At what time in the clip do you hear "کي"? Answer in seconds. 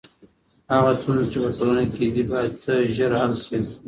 1.91-2.05